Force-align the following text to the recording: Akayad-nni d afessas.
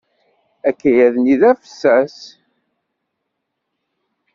Akayad-nni 0.69 1.35
d 1.41 1.43
afessas. 1.51 2.17